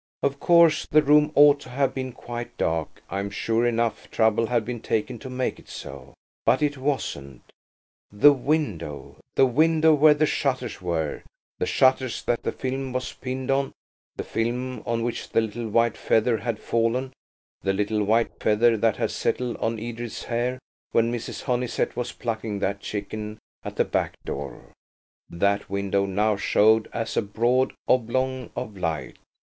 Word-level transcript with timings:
Of 0.23 0.39
course 0.39 0.87
the 0.87 1.03
room 1.03 1.31
ought 1.35 1.59
to 1.59 1.69
have 1.69 1.93
been 1.93 2.11
quite 2.11 2.57
dark. 2.57 3.03
I'm 3.11 3.29
sure 3.29 3.67
enough 3.67 4.09
trouble 4.09 4.47
had 4.47 4.65
been 4.65 4.79
taken 4.81 5.19
to 5.19 5.29
make 5.29 5.59
it 5.59 5.69
so. 5.69 6.15
But 6.43 6.63
it 6.63 6.75
wasn't. 6.75 7.43
The 8.11 8.33
window, 8.33 9.17
the 9.35 9.45
window 9.45 9.93
where 9.93 10.15
the 10.15 10.25
shutters 10.25 10.81
were–the 10.81 11.65
shutters 11.67 12.23
that 12.23 12.41
the 12.41 12.51
film 12.51 12.93
was 12.93 13.13
pinned 13.13 13.51
on–the 13.51 14.23
film 14.23 14.81
on 14.87 15.03
which 15.03 15.29
the 15.29 15.41
little 15.41 15.69
white 15.69 15.97
feather 15.97 16.37
had 16.37 16.57
fallen–the 16.57 17.71
little 17.73 18.03
white 18.03 18.39
feather 18.39 18.77
that 18.77 18.97
had 18.97 19.11
settled 19.11 19.55
on 19.57 19.77
Edred's 19.79 20.23
hair 20.23 20.57
when 20.93 21.13
Mrs. 21.13 21.43
Honeysett 21.43 21.95
was 21.95 22.11
plucking 22.11 22.57
that 22.57 22.79
chicken 22.79 23.37
at 23.63 23.75
the 23.75 23.85
back 23.85 24.15
door–that 24.25 25.69
window 25.69 26.07
now 26.07 26.37
showed 26.37 26.89
as 26.91 27.15
a 27.15 27.21
broad 27.21 27.73
oblong 27.87 28.49
of 28.55 28.75
light. 28.75 29.17